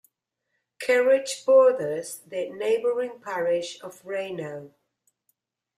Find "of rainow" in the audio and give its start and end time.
3.83-4.71